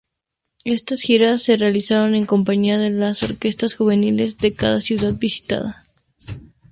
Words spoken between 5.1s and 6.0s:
visitada.